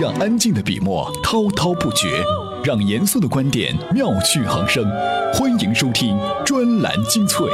[0.00, 2.22] 让安静的笔墨滔滔不绝，
[2.62, 4.84] 让严肃的观点妙趣横生。
[5.32, 7.48] 欢迎收听专栏精粹。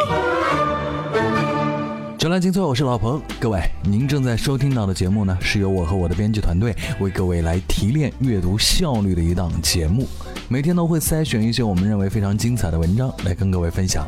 [2.18, 3.20] 专栏精粹，我是老彭。
[3.38, 10.07] 各位，您正在收听到的节目呢，是由我和我的编辑团队为各位来提炼阅读效率的一档节目。
[10.48, 14.07] 每天都会筛选一些我们认为非常精彩的文章来跟各位分享。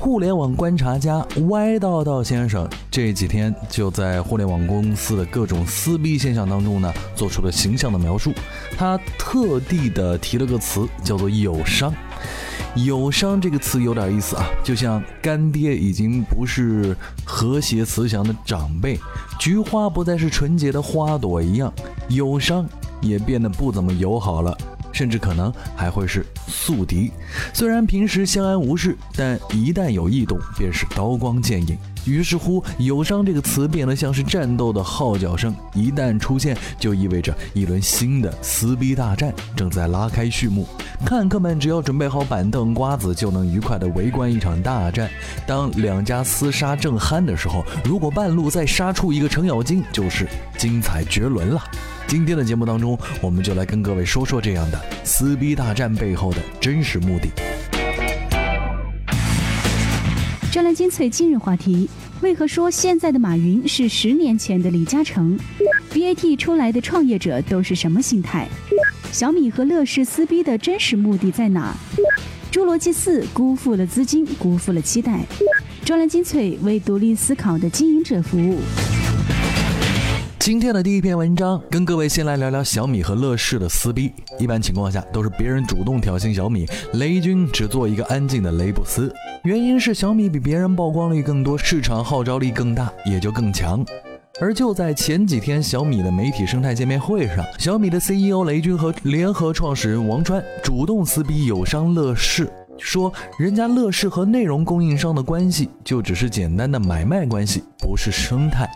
[0.00, 8.32] 互联网观察家歪道道先生这几天就在互联网公司的各种撕逼现象当中呢，做出了形象的描述。
[8.78, 11.92] 他特地的提了个词，叫做“友商”。
[12.76, 18.98] 友商这个词有点意思啊，就像干爹已经不是和谐慈祥的长辈，
[19.38, 21.70] 菊花不再是纯洁的花朵一样，
[22.08, 22.66] 友商
[23.02, 24.56] 也变得不怎么友好了。
[25.00, 27.10] 甚至可能还会是宿敌。
[27.54, 31.74] 虽然平时相安无事，但一旦有异动，便是刀光剑影。
[32.04, 40.66] 于是乎，“友商”这个词变得像是战斗的号角声，一旦出现，就意味着一轮新的撕逼大战正在拉开序幕。
[41.02, 45.08] 看客们只要准备好板凳瓜子，就能愉快地围观一场大战。
[45.46, 51.62] 当两家厮杀正酣的时候，如果半路再杀出一个程咬金，就是精彩绝伦了。
[52.10, 57.28] 今天的节目当中，我们就来跟各位说说这样的撕逼大战背后的真实目的。
[60.50, 61.88] 专栏精粹今日话题：
[62.20, 65.38] 为何说现在的马云是十年前的李嘉诚
[65.92, 68.48] ？BAT 出来的创业者都是什么心态？
[69.12, 71.72] 小米和乐视撕逼的真实目的在哪？
[72.50, 75.20] 侏罗纪四辜负了资金，辜负了期待。
[75.84, 78.58] 专栏精粹为独立思考的经营者服务。
[80.40, 84.10] 今天的第一篇文章，跟各位先来聊聊小米和乐视的撕逼。
[84.38, 89.14] 一般情况下，都是别人主动挑衅小米，雷军只做一个安静的雷布斯。
[89.44, 93.84] 原因是小米比别人曝光率更多，市场号召力更大，也就更强。
[94.40, 108.66] 而就在前几天，小米的媒体生态见面会上，小米的 CEO 雷军和联合创始人王川主动撕逼友商乐视，说人家乐视和内容供应商的关系就只是简单的买卖关系，不是生态。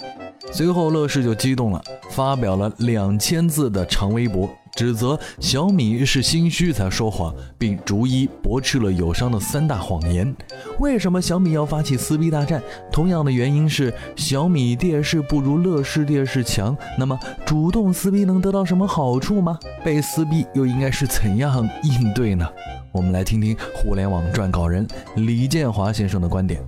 [0.55, 10.33] 随后，乐视就激动了，发表了两千字的长微博，指责小米是心虚才说谎，并逐一驳斥了友商的三大谎言。
[10.79, 12.63] 为什么小米要发起撕逼大战？
[12.93, 16.77] 同样的原因是小米电视不如乐视电视强。
[16.97, 19.59] 那么，主动撕逼能得到什么好处吗？
[19.83, 22.47] 被撕逼又应该是怎样应对呢？
[22.93, 26.65] 我们来听听互联网撰稿人李建华先生的观点。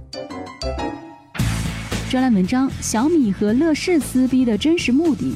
[2.08, 5.34] 专栏文章：小米和乐视撕逼的真实目的。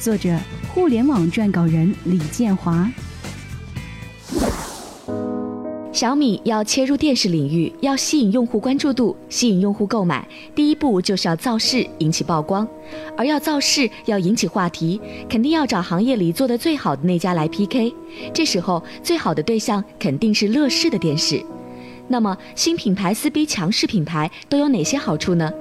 [0.00, 0.38] 作者：
[0.72, 2.90] 互联网撰稿人李建华。
[5.92, 12.66] 小米要切入电视领域，要吸引用户关注度，吸引用户购买，第一步就是要造势，引起曝光。
[13.14, 14.98] 而要造势，要引起话题，
[15.28, 17.92] 肯定要找行业里做的最好的那家来 PK。
[18.32, 21.44] 这时候，最好的对象肯定是乐视的电视。
[22.06, 25.52] 那么，新品牌撕逼强势品牌都有哪些好处呢？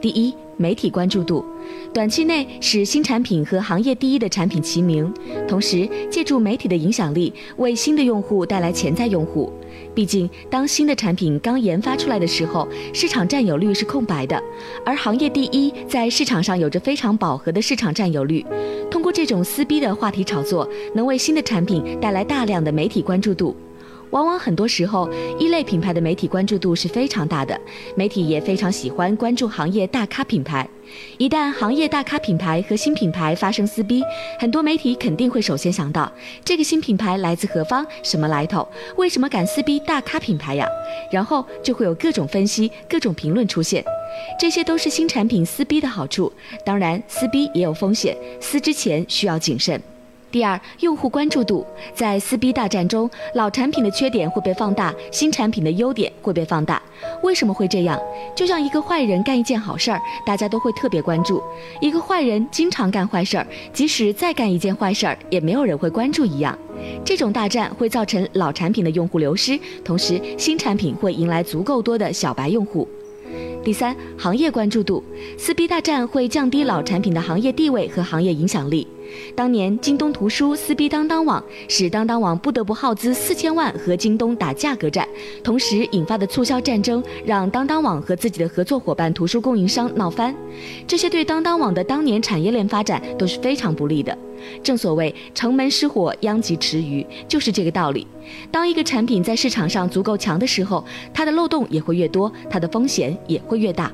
[0.00, 1.44] 第一，媒体关注度，
[1.92, 5.12] 短期内使新产品和行业第一的产品齐名，
[5.46, 9.52] 同时借助媒体的影响力，为新的用户带来潜在用户。
[9.94, 14.42] 毕竟，当新的产品刚研发出来的时候，市场占有率是空白的，
[14.84, 18.44] 而行业第一在市场上有着非常饱和的市场占有率。
[18.90, 23.54] 通过这种撕逼的话题炒作，能为新的产品带来大量的媒体关注度。
[24.10, 27.58] 往往很多时候，一类品牌的媒体关注度是非常大的，
[27.94, 30.68] 媒体也非常喜欢关注行业大咖品牌。
[31.18, 34.02] 一旦行业大咖品牌和新品牌发生撕逼，
[34.40, 36.10] 很多媒体肯定会首先想到
[36.44, 38.66] 这个新品牌来自何方，什么来头，
[38.96, 40.66] 为什么敢撕逼大咖品牌呀？
[41.12, 43.84] 然后就会有各种分析、各种评论出现，
[44.36, 46.32] 这些都是新产品撕逼的好处。
[46.64, 49.80] 当然，撕逼也有风险，撕之前需要谨慎。
[50.30, 56.80] 第二，用户关注度在撕逼大战中，老产品的缺点会被放大，新产品的优点会被放大。
[57.22, 58.00] 为什么会这样？
[58.36, 61.42] 就像一个坏人干一件好事儿，大家都会特别关注；
[61.80, 66.56] 一个坏人经常干坏事儿，即使再干一件坏事儿，也没有人会关注一样。
[67.04, 72.86] 这种大战会造成老产品的用户流失，同时新产品会迎来足够多的小白用户。
[73.62, 75.02] 第三，行业关注度，
[75.36, 78.86] 撕逼大战会降低老产品的行业地位和行业影响力。
[79.34, 85.06] 当年京东图书撕逼当当网，使当当网不得不耗资四千万和京东打价格战，
[85.42, 90.34] 同时引发的促销战争让当当网和自己的合作伙伴图书供应商闹翻，
[90.86, 94.16] 这些对当当网的当年产业链发展都是非常不利的。
[94.62, 98.06] 正所谓城门失火，殃及池鱼，就是这个道理。
[98.50, 100.82] 当一个产品在市场上足够强的时候，
[101.12, 103.92] 它的漏洞也会越多，它的风险也会越大。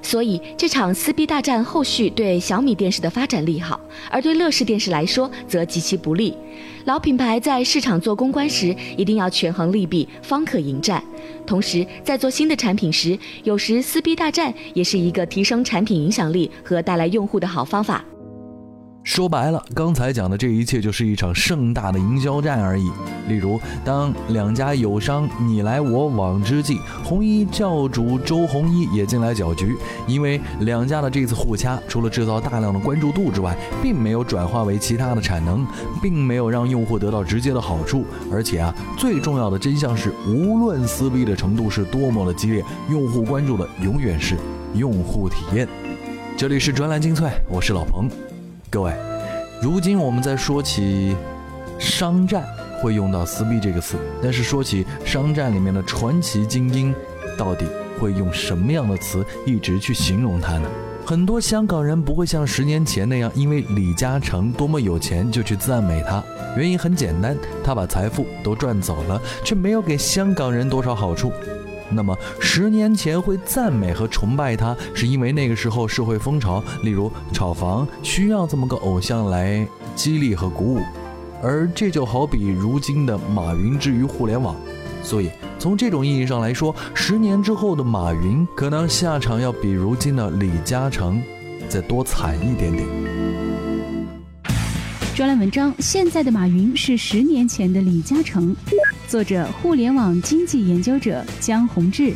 [0.00, 3.78] 所以这场撕逼大战后续对小米电视的发展利好，
[4.10, 6.34] 而对乐视电视来说则极其不利。
[6.84, 11.02] 老品牌在市场做公关时，一定要权衡利弊，方可迎战。
[11.46, 18.02] 同时，在做新的产品时，有时撕逼大战也是一个提升产品影响力和带来用户的好方法。
[19.08, 22.90] 说白了，刚才讲的这一切就是一场盛大的营销战而已。
[23.26, 29.74] 例如，当两家友商你来我往之际，红衣教主周鸿祎也进来搅局。
[30.06, 35.66] 因为两家的这次互掐，除了制造大量的关注度之外，并没有转化为其他的产能，
[36.02, 38.04] 并没有让用户得到直接的好处。
[38.30, 44.36] 而且啊，最重要的真相是，无论撕逼的程度是多么的激烈，用户关注的永远是
[44.74, 45.66] 用户体验。
[46.36, 48.06] 这里是专栏精粹，我是老彭。
[48.70, 48.92] 各位，
[49.62, 51.16] 如今我们在说起
[51.78, 52.44] 商战，
[52.82, 56.94] 会用到“撕逼”这个词，但是说起商战里面的传奇精英，
[57.38, 57.64] 到底
[57.98, 60.68] 会用什么样的词一直去形容他呢？
[61.06, 66.22] 很多香港人不会像十年前那样，因为李嘉诚多么有钱就去赞美他。
[66.54, 71.32] 原因很简单，他把财富都赚走了，却没有给香港人多少好处。
[71.90, 80.80] 那么十年前会赞美和崇拜他，是因为那个时候社会风潮，例如炒房需要这么个偶像来激励和鼓舞，
[81.42, 84.54] 而这就好比如今的马云之于互联网，
[85.02, 91.22] 所以从这种意义上来说，十年之后的马云可能下场要比如今的李嘉诚
[91.68, 92.86] 再多惨一点点。
[95.18, 98.54] 专栏文章：现在的马云是十年前的李嘉诚。
[99.08, 102.12] 作者：互联网经济研究者江宏志。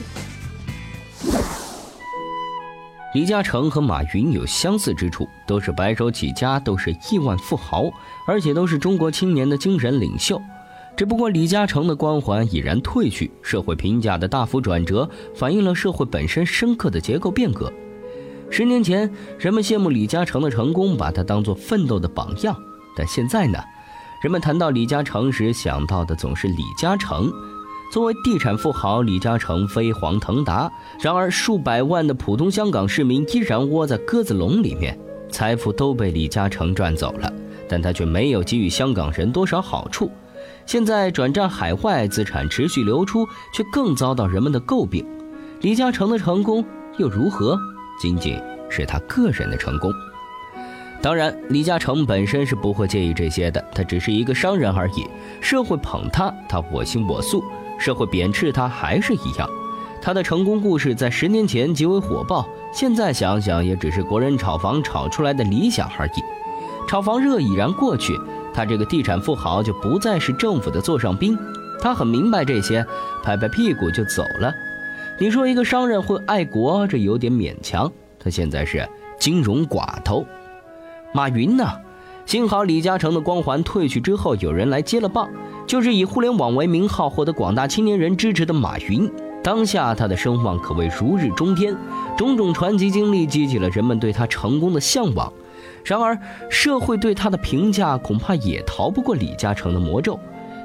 [3.13, 7.91] 李嘉诚和马云有相似之处，都是白手起家，都是亿万富豪，
[8.25, 10.41] 而且都是中国青年的精神领袖。
[10.97, 17.73] 只不过李嘉诚的光环已然褪去，社会评价的大幅转折，反映了社会本身深刻的结构变革。
[18.49, 19.11] 十年前，
[19.41, 22.57] 人们羡慕李嘉诚的成功，把他当作奋斗的榜样，
[22.97, 23.59] 但现在呢？
[24.23, 27.33] 人们谈到李嘉诚时，想到的总是李嘉诚。
[27.91, 30.71] 作为地产富豪，李嘉诚飞黄腾达。
[31.01, 34.99] 然而，数百万的普通香港市民依然窝在鸽子笼里面，
[35.29, 37.31] 财富都被李嘉诚赚走了，
[37.69, 40.11] 但他却没有给予香港人多少好处。
[40.65, 45.05] 现在转战海外，资产持续流出，却更遭到人们的诟病。
[45.61, 46.65] 李嘉诚的成功
[46.97, 47.59] 又如何？
[48.01, 48.41] 仅仅
[48.71, 49.93] 是他个人的成功。
[51.03, 55.05] 当然，李嘉诚本身是不会介意这些的，他只是一个商人而已。
[55.41, 57.43] 社会捧他，他我行我素；
[57.77, 59.51] 社会贬斥他，还是一样。
[60.01, 66.23] 他的成功故事在十年前极为火爆，现在想想也只是国人炒房炒出来的理想而已。
[66.89, 68.17] 炒房热已然过去，
[68.55, 71.37] 他这个地产富豪就不再是政府的座上宾。
[71.81, 72.87] 他很明白这些，
[73.25, 74.55] 拍拍屁股就走了。
[75.19, 77.91] 你说一个商人会爱国，这有点勉强。
[78.21, 78.89] 他现在是
[79.19, 80.25] 金融寡头。
[81.13, 81.65] 马云呢？
[82.25, 85.29] 幸好李嘉诚的光环褪去之后，有人来接了棒，
[85.67, 89.11] 就是以互联网为名号获得广大青年人支持的马云。
[89.43, 91.77] 当下他的声望可谓如日中天，
[92.17, 95.31] 种种传奇经历激起了人们对他成功的向往。
[95.85, 96.17] 然而，
[96.49, 100.19] 社会对他的评价恐怕也逃不过李嘉诚的魔咒。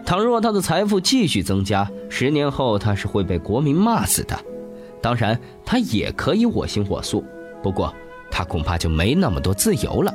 [0.06, 4.40] 倘若他的财富继续增加，十年后他是会被国民骂死的。
[5.02, 7.26] 当然，他也可以我行我素，
[7.64, 7.92] 不过
[8.30, 10.14] 他恐怕就没那么多自由了。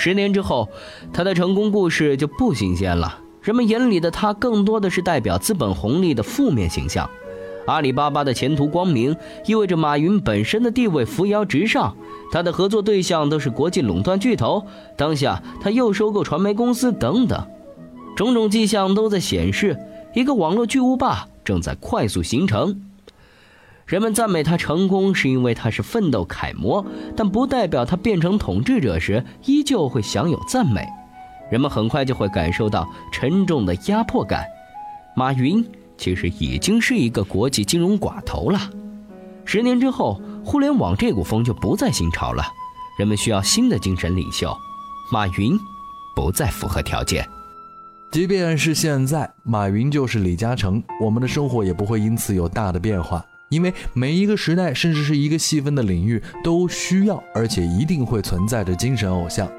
[0.00, 0.68] 十年之后，
[1.12, 3.18] 他的成功故事就不新鲜了。
[3.42, 7.10] 人们眼里的他，更多的是代表资本红利的负面形象。
[7.66, 11.96] 阿里巴巴的前途光明，意味着马云本身的地位扶摇直上。
[12.30, 14.64] 他的合作对象都是国际垄断巨头。
[14.96, 17.44] 当下，他又收购传媒公司等等，
[18.14, 19.76] 种种迹象都在显示，
[20.14, 22.80] 一个网络巨无霸正在快速形成。
[23.88, 26.84] 人们赞美他成功，是因为他是奋斗楷模，
[27.16, 30.86] 但不代表他变成统治者时依旧会享有赞美。
[31.50, 34.44] 人们很快就会感受到沉重的压迫感。
[35.16, 35.66] 马云
[35.96, 38.60] 其实已经是一个国际金融寡头了。
[39.46, 42.44] 十年之后，互联网这股风就不再新潮了，
[42.98, 44.54] 人们需要新的精神领袖。
[45.10, 45.58] 马云
[46.14, 47.26] 不再符合条件。
[48.12, 53.24] 即便是现在，马云就是李嘉诚，我们的生活也不会因此有大的变化。
[53.48, 59.50] 因为每一个时代，甚至是一个细分的领域，都需要，而且一定会存在着精神偶像。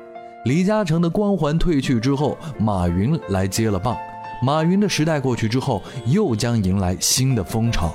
[0.45, 3.97] 李嘉诚的光环褪去之后，马云来接了棒。
[4.41, 7.93] 马云的时代过去之后，又将迎来新的风潮。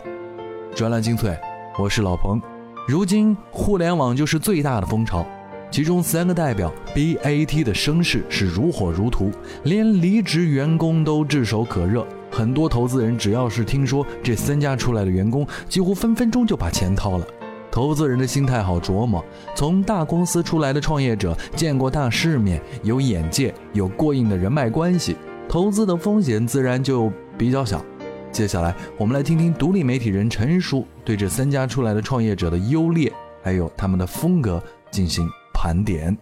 [0.75, 1.39] 专栏精粹，
[1.79, 2.43] 我是老彭。
[2.87, 5.25] 如今，互联网就是最大的风潮，
[5.71, 9.31] 其中三个代表 BAT 的声势是如火如荼，
[9.63, 12.07] 连离职员工都炙手可热。
[12.35, 17.25] 很多投资人只要是听说这三家出来的员工，几乎分分钟就把钱掏了。
[17.71, 19.25] 投资人的心态好琢磨。
[19.55, 25.15] 从大公司出来的创业者，见过大世面，有眼界，有过硬的人脉关系，
[25.49, 27.85] 投资的风险自然就比较小。
[28.33, 33.13] 接下来，我们来听听独立媒体人陈叔对这三家出来的创业者的优劣，
[33.45, 34.61] 还有他们的风格
[34.91, 36.17] 进行盘点。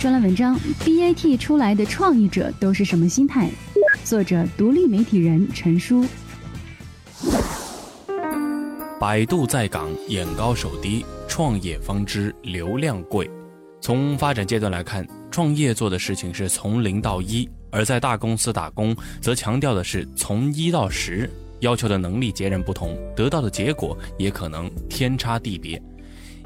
[0.00, 3.48] 专栏文章：BAT 出来的创业者都是什么心态？
[4.08, 6.02] 作者：独立媒体人陈叔。
[8.98, 13.30] 百度在岗，眼高手低，创业方知流量贵。
[13.82, 17.46] 从发展阶段来看，创业做的事情是从零到一。
[17.70, 25.78] 而在大公司打工，则强调的是从一到十，要求的能力截然不同，得到的结果也可能天差地别。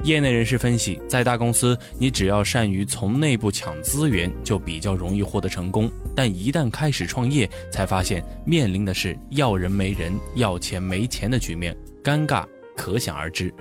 [0.04, 12.44] 业内人士分析，在大公司，你只要善于从内部抢资源，就比较容易获得成功；但一旦开始创业，才发现面临的是要人没人、要钱没钱的局面，尴尬
[12.76, 13.54] 可想而知。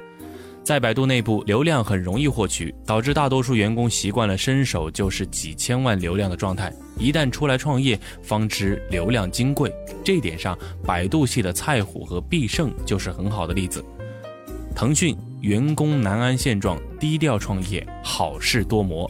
[0.64, 6.72] 在百度内部，流量很容易获取，导致大多数员工习惯了伸手就是几千万流量的状态。
[6.98, 9.74] 一旦出来创业，方知流量金贵。
[10.04, 13.84] 这一点上，百度系的蔡虎和必胜就是很好的例子。
[14.76, 19.10] 腾讯员工难安现状，低调创业，好事多磨。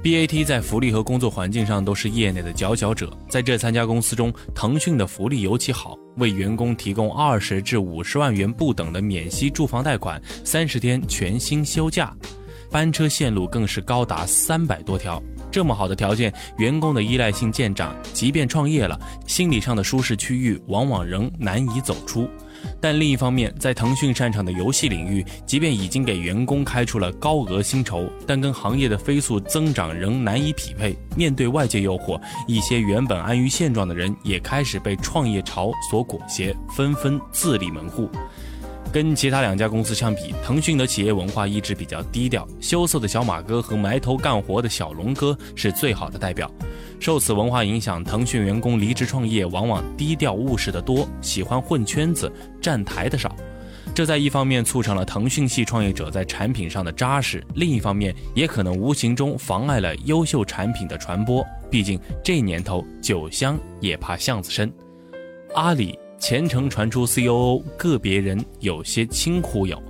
[0.00, 3.12] BAT 在福利和工作环境上都是业内的佼佼者。
[3.28, 12.16] 在这三家公司中，腾讯的福利尤其好，为员工提供二十至五十万元不等的免息住房贷款，三十天全薪休假，
[12.70, 15.20] 班车线路更是高达三百多条。
[15.50, 22.30] 这么好的条件，员工的依赖性渐长，即便创业了，心理上的舒适区域往往仍难以走出。
[22.80, 30.96] 但另一方面，在腾讯擅长的游戏领域，即便已经给员工开出了高额薪酬，但跟行业的飞速增长仍难以匹配。
[31.16, 38.08] 面对外界诱惑，一些原本安于现状的人也开始被创业潮所裹挟，纷纷自立门户。
[38.92, 46.50] 跟其他两家公司相比，腾讯的企业文化一直比较低调，羞涩的小马哥和埋头干活的小龙哥是最好的代表。
[47.00, 52.30] 受此文化影响，腾讯员工离职创业往往低调务实的多，喜欢混圈子、
[52.60, 53.34] 站台的少。
[53.94, 61.44] 这在一方面促成了腾讯系创业者在产品上的扎实，另一方面也可能无形中妨碍了优秀产品的传播。
[61.70, 64.70] 毕竟这年头，酒香也怕巷子深。
[65.54, 69.82] 阿里前程传出 COO，个别人有些轻忽悠。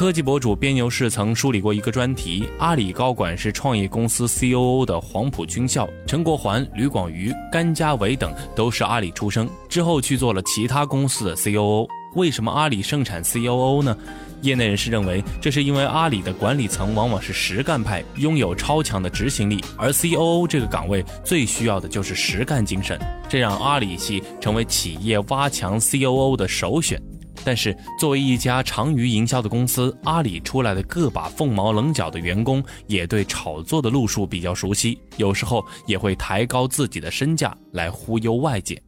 [0.00, 11.86] 科技博主边牛士曾梳理过一个专题：阿里高管是创业公司 COO 的黄埔军校，陈国环、吕广瑜、甘家伟等都是阿里出生，之后去做了其他公司的 COO。
[12.14, 13.94] 为什么阿里盛产 COO 呢？
[14.40, 26.98] 业内人士认为，这是因为阿里的管理层往往是实干派，拥有超强的执行力，而 COO 这个岗位最需要的就是实干精神，这让阿里系成为企业挖强 COO 的首选。
[27.44, 38.80] 但是，作为一家长于营销的公司，阿里出来的个把凤毛棱角的员工也对炒作的路数比较熟悉，有时候也会抬高自己的身价来忽悠外界。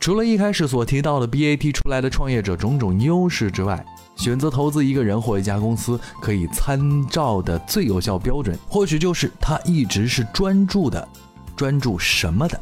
[0.00, 3.84] 除了一开始所提到的 BAT 出来的创业者种种优势之外，
[4.16, 11.06] 选择投资一个人或一家公司可以参照的最有效标准，或许就是他一直是专注的，
[11.54, 12.60] 专注什么的。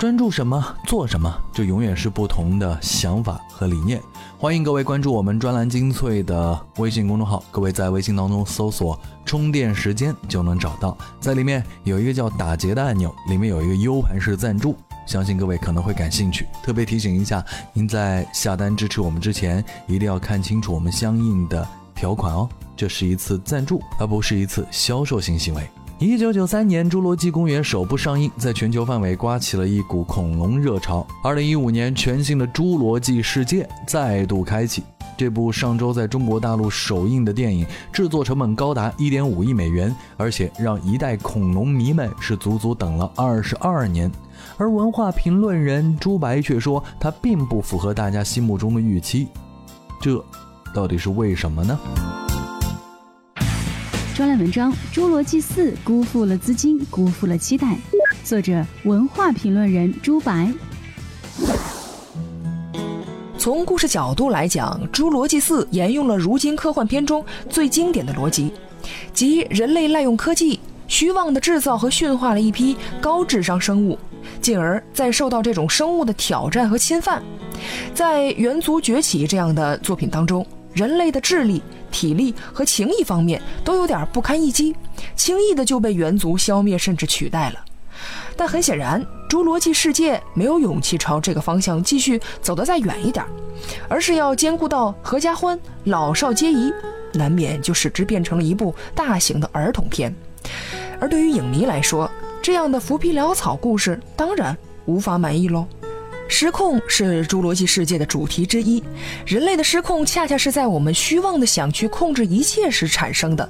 [0.00, 4.00] 专注什么做什么，这永远是不同的想法和理念。
[4.38, 14.74] 欢迎各位关注我们专栏精粹的微信公众号，各位在微信当中搜索“充电时间”就能找到，在里面有一个叫“打劫”的按钮，里面有一个 U 盘式赞助，
[15.06, 16.46] 相信各位可能会感兴趣。
[16.62, 25.68] 特别提醒一下，您在下单支持我们之前，一定要看清楚我们相应的条款哦，这是一次赞助，而不是一次销售性行为。
[26.00, 31.06] 一九九三年，《侏罗纪公园》首部上映，在全球范围刮起了一股恐龙热潮。
[31.22, 34.82] 二零一五年，全新的《侏罗纪世界》再度开启。
[35.14, 44.10] 这部上周在中国大陆首映的电影，制作成本高达一点五亿美元，而且让一代恐龙迷们是足足等了二十二年。
[44.56, 49.28] 而文化评论人朱白却说，它并不符合大家心目中的预期。
[50.00, 50.24] 这
[50.74, 51.78] 到底是为什么呢？
[54.20, 57.74] 专栏文章《侏罗纪四》辜负了资金，辜负了期待。
[58.22, 60.52] 作者：文化评论人朱白。
[63.38, 68.52] 从故事角度来讲，《侏罗纪四》沿用了如今科幻片中最经典的逻辑，
[69.14, 73.98] 即人类滥用科技，虚妄地制造和驯化了一批高智商生物，
[74.42, 77.22] 进而再受到这种生物的挑战和侵犯。
[77.94, 81.62] 在《猿族崛起》这样的作品当中，人类的智力。
[81.90, 84.74] 体力和情谊方面都有点不堪一击，
[85.16, 87.64] 轻易的就被猿族消灭甚至取代了。
[88.36, 93.24] 但很显然，侏罗纪世界没有勇气朝这个方向继续走得再远一点，
[93.88, 96.72] 而是要兼顾到合家欢、老少皆宜，
[97.12, 100.14] 难免就使之变成了一部大型的儿童片。
[100.98, 104.56] 而对于影迷来说，这样的浮皮潦草故事当然
[104.86, 105.66] 无法满意喽。
[106.30, 108.82] 失控是侏罗纪世界的主题之一，
[109.26, 113.46] 人类的失控恰恰是在我们虚妄的想去控制一切时产生的，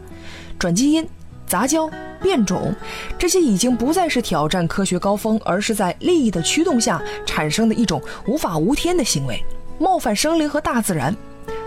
[0.59, 1.07] 转基因。
[1.47, 1.91] 杂交、
[2.23, 2.73] 变种，
[3.19, 9.45] 这些已经不再是挑战科学高峰，而是在利益的驱动下产生的一种无法无天的行为，
[9.77, 11.13] 冒犯生灵和大自然，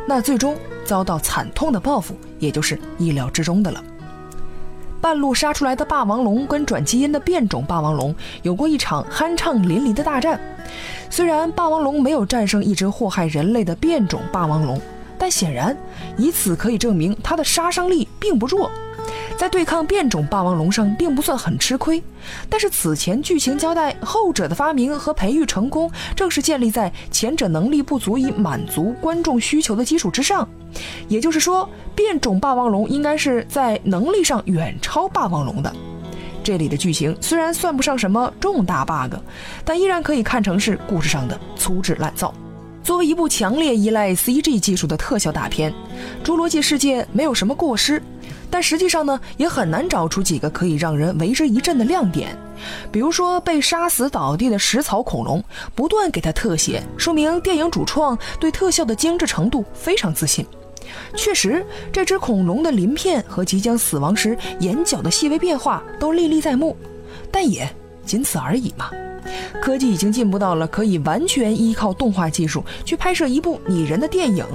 [0.08, 3.84] 那最终遭到惨痛的报复，也就是意料之中的了。
[5.04, 10.40] 半路杀出来的霸王龙跟转基因的变种霸王龙有过一场酣畅淋漓的大战，
[11.10, 14.80] 虽然霸王龙没有战胜一只祸害人类的变种霸王龙，
[15.18, 15.76] 但显然
[16.16, 18.72] 以此可以证明它的杀伤力并不弱。
[19.38, 22.02] 在对抗变种霸王龙上并不算很吃亏，
[22.50, 30.48] 但是此前剧情交代后者的发明和培育成功，正是建立在前者能力不足以满足观众需求的基础之上。
[31.08, 35.74] 也就是说，变种霸王龙应该是在能力上远超霸王龙的。
[36.44, 39.16] 这里的剧情虽然算不上什么重大 bug，
[39.66, 42.34] 但依然可以看成是故事上的粗制滥造。
[42.84, 45.74] 作为一部强烈依赖 CG 技术的特效大片，
[46.28, 48.02] 《侏罗纪世界》没有什么过失。
[48.54, 52.38] 但实际上呢，也很难找出几个可以让人为之一振的亮点。
[52.92, 55.44] 比如说，被杀死倒地的食草恐龙，
[55.74, 60.46] 不断给它特写，说明电影主创对特效的精致程度非常自信。
[61.16, 66.78] 确实，这只恐龙的鳞片和即将死亡时眼角的细微变化都历历在目，
[67.32, 67.68] 但也
[68.06, 68.92] 仅此而已嘛。
[69.60, 74.46] 科技已经进步到了可以完全依靠动画技术去拍摄一部拟人的电影。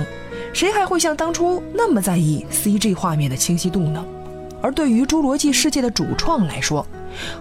[0.59, 4.05] 谁还会像当初那么在意 CG 画面的清晰度呢？
[4.61, 6.85] 而对于侏罗纪世界的主创来说，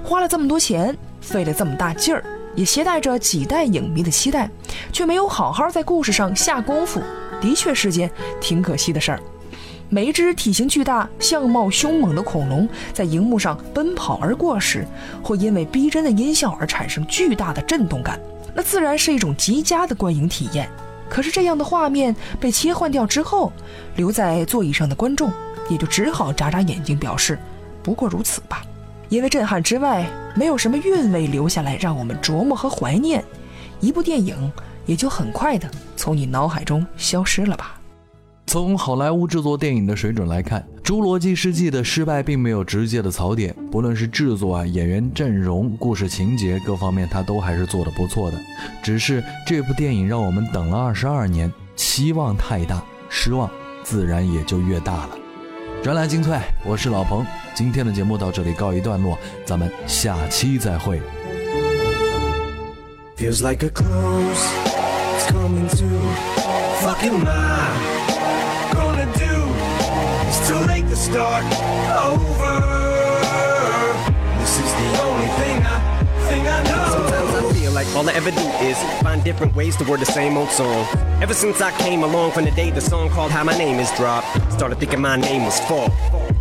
[0.04, 4.48] 花了这么多钱，费了这么大劲儿，也携带着几代影迷的期待，
[4.94, 7.02] 却没有好好在故事上下功夫，
[7.42, 8.08] 的确是件
[8.40, 9.20] 挺可惜的事儿。
[9.90, 14.86] 每一只体型巨大、相貌凶猛的恐龙在荧幕上奔跑而过时，
[15.24, 18.20] 会因为逼真的音效而产生巨大的震动感，
[18.54, 20.70] 那自然是一种极佳的观影体验。
[21.10, 23.52] 可是这样的画面被切换掉之后，
[23.96, 25.32] 留在座椅上的观众
[25.70, 27.38] 也就只好眨眨眼睛，表示
[27.82, 28.64] 不过如此吧。
[29.10, 33.24] 因为震撼之外，没有什么韵味留下来让我们琢磨和怀念，
[33.80, 34.52] 一部电影
[34.86, 37.80] 也就很快的从你脑海中消失了吧。
[38.48, 48.38] 从好莱坞制作电影的水准来看，《侏罗纪世纪》的失败并没有直接的槽点，不论是制作啊、演员阵容、故事情节各方面，它都还是做的不错的。
[48.82, 53.52] 只是这部电影让我们等了二十二年，期望太大，失望
[53.84, 55.10] 自然也就越大了。
[55.84, 61.02] 专栏精粹，我是老彭，今天的节目到这里告一段落，咱们下期再会。
[63.18, 64.48] Feels like a close,
[65.18, 65.86] it's coming to
[66.80, 67.26] fucking
[70.28, 70.48] mind.
[70.48, 71.44] too late to start
[71.96, 72.78] over.
[74.40, 76.88] This is the only thing I, thing I know.
[76.90, 80.06] Sometimes I feel like all I ever do is find different ways to word the
[80.06, 80.88] same old song.
[81.22, 83.92] Ever since I came along from the day the song called How My Name Is
[83.98, 85.92] dropped, started thinking my name was fault.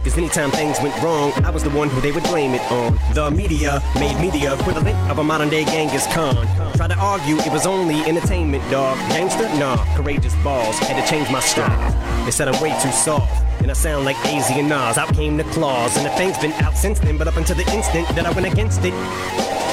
[0.04, 2.96] Cause anytime things went wrong, I was the one who they would blame it on.
[3.12, 6.46] The media made me the equivalent of a modern day Genghis Khan.
[6.76, 8.96] Tried to argue it was only entertainment, dog.
[9.08, 9.48] Gangster?
[9.58, 10.78] Nah, courageous balls.
[10.78, 12.24] Had to change my style.
[12.24, 13.45] They said I'm way too soft.
[13.76, 14.96] Sound like AZ and Nas.
[14.96, 17.18] Out came the claws, and the thing's been out since then.
[17.18, 18.94] But up until the instant that I went against it,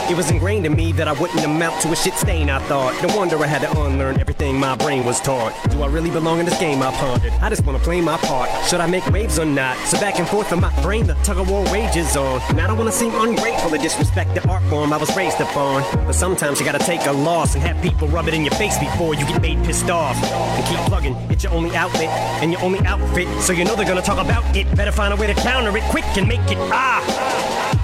[0.09, 2.93] it was ingrained in me that I wouldn't amount to a shit stain, I thought.
[3.01, 5.53] No wonder I had to unlearn everything my brain was taught.
[5.71, 6.81] Do I really belong in this game?
[6.81, 7.31] I pondered.
[7.41, 8.49] I just wanna play my part.
[8.67, 9.77] Should I make waves or not?
[9.87, 12.41] So back and forth in my brain, the tug of war rages on.
[12.49, 15.83] And I don't wanna seem ungrateful or disrespect the art form I was raised upon.
[16.05, 18.77] But sometimes you gotta take a loss and have people rub it in your face
[18.77, 20.21] before you get made pissed off.
[20.23, 22.09] And keep plugging, it's your only outlet
[22.41, 23.27] and your only outfit.
[23.41, 24.67] So you know they're gonna talk about it.
[24.75, 27.22] Better find a way to counter it quick and make it ah.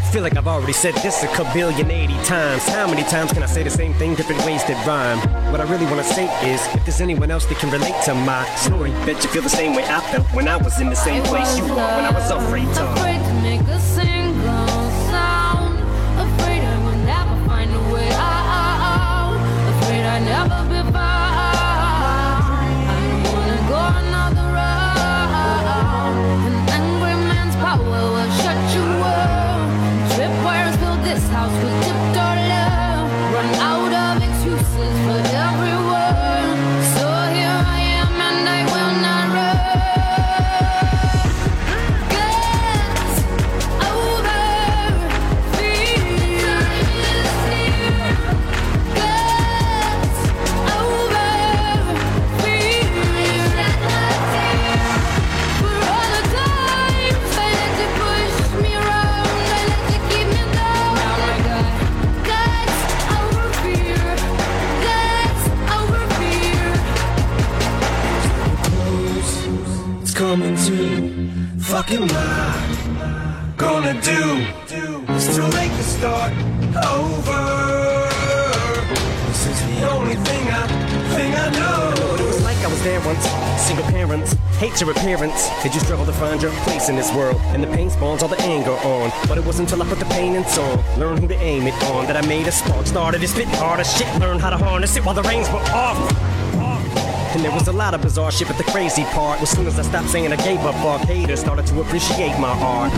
[0.09, 2.67] I feel like I've already said this a kabillion 80 times.
[2.67, 5.19] How many times can I say the same thing, different ways that rhyme?
[5.51, 8.43] What I really wanna say is, if there's anyone else that can relate to my
[8.55, 11.21] story, bet you feel the same way I felt when I was in the same
[11.25, 13.28] place you were when I was afraid to.
[71.89, 74.45] Fuck am gonna do?
[75.11, 76.31] It's too late to start
[76.85, 78.09] over.
[79.27, 80.67] This is the only thing I,
[81.15, 82.15] thing I know.
[82.15, 83.25] It was like I was there once,
[83.59, 85.49] single parents, hate your appearance.
[85.63, 87.37] Did you struggle to find your place in this world?
[87.53, 89.11] And the pain spawns all the anger on.
[89.27, 91.73] But it wasn't until I put the pain in song, learn who to aim it
[91.85, 92.85] on, that I made a spark.
[92.85, 96.28] Started to spit harder shit, learned how to harness it while the reins were off.
[97.39, 99.79] And there was a lot of bizarre shit, but the crazy part was soon as
[99.79, 102.91] I stopped saying I gave up, fuck haters started to appreciate my art.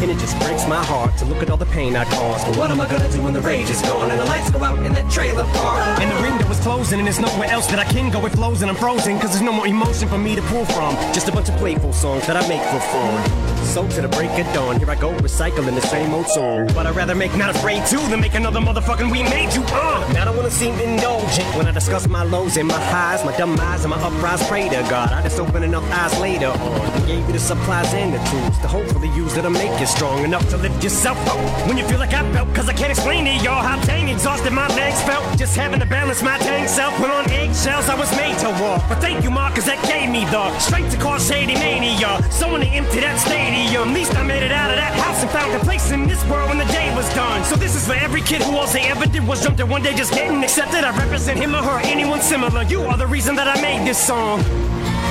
[0.00, 2.46] And it just breaks my heart to look at all the pain I caused.
[2.46, 4.62] But what am I gonna do when the rage is gone and the lights go
[4.62, 6.00] out in that trailer park?
[6.00, 8.24] And the window is closing, and there's nowhere else that I can go.
[8.26, 10.94] It flows, and I'm frozen, cause there's no more emotion for me to pull from.
[11.12, 13.58] Just a bunch of playful songs that I make for fun.
[13.64, 16.68] So to the break of dawn, here I go recycling the same old song.
[16.74, 20.10] But I'd rather make Not Afraid to than make another motherfucking We Made You uh.
[20.14, 23.36] Now I don't wanna seem indulgent when I discuss my lows and my highs, my
[23.36, 24.46] dumb eyes and my uprise.
[24.48, 26.87] Pray to God, I just open enough eyes later on.
[27.08, 30.46] Gave you the supplies and the tools to hopefully use to make you strong enough
[30.50, 31.66] to lift yourself up.
[31.66, 34.52] When you feel like I felt, cause I can't explain to y'all how dang exhausted
[34.52, 35.24] my legs felt.
[35.38, 36.92] Just having to balance my dang self.
[37.00, 38.84] When on eggshells, I was made to walk.
[38.90, 42.20] But thank you, Mark, cause that gave me the strength to cause shady mania.
[42.30, 43.88] Someone to empty that stadium.
[43.88, 46.22] At least I made it out of that house and found a place in this
[46.28, 47.42] world when the day was done.
[47.44, 49.82] So this is for every kid who all they ever did was jump to one
[49.82, 50.84] day just getting accepted.
[50.84, 52.64] I represent him or her, anyone similar.
[52.64, 54.44] You are the reason that I made this song.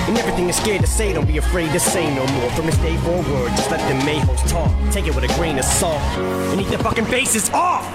[0.07, 2.49] And everything you're scared to say, don't be afraid to say no more.
[2.51, 4.71] From this day forward, just let the mayhoes talk.
[4.93, 6.01] Take it with a grain of salt
[6.51, 7.85] and eat the fucking faces off.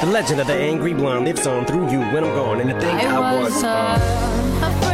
[0.00, 2.80] The legend of the angry blonde lives on through you when I'm gone, and the
[2.80, 3.62] thing I, was.
[3.62, 3.98] uh,
[4.62, 4.91] afraid